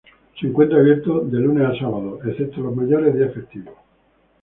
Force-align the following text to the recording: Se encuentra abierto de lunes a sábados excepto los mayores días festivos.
Se 0.39 0.47
encuentra 0.47 0.79
abierto 0.79 1.19
de 1.19 1.39
lunes 1.39 1.69
a 1.69 1.77
sábados 1.79 2.21
excepto 2.25 2.61
los 2.61 2.75
mayores 2.75 3.13
días 3.15 3.35
festivos. 3.35 3.75